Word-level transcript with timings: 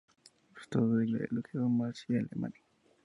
Sólo 0.25 0.55
resultaron 0.95 1.27
elegidos 1.29 1.69
March 1.69 2.05
y 2.07 2.17
Alemany. 2.17 2.55